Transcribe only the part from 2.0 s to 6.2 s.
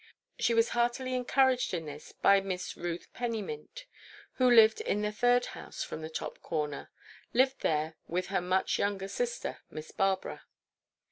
by Miss Ruth Pennymint, who lived in the third house from the